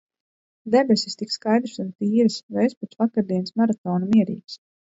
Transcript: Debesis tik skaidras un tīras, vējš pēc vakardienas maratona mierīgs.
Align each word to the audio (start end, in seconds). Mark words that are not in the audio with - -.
Debesis 0.75 1.17
tik 1.19 1.33
skaidras 1.35 1.77
un 1.85 1.93
tīras, 1.99 2.39
vējš 2.57 2.75
pēc 2.81 2.99
vakardienas 3.03 3.57
maratona 3.63 4.11
mierīgs. 4.17 4.61